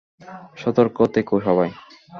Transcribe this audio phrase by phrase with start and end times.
[0.57, 1.69] সর্তক থেকো সবাই।